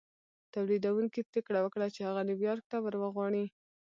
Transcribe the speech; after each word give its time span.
توليدوونکي 0.53 1.21
پرېکړه 1.29 1.59
وکړه 1.61 1.87
چې 1.95 2.01
هغه 2.07 2.21
نيويارک 2.29 2.65
ته 2.71 2.77
ور 2.81 2.95
وغواړي. 2.99 3.45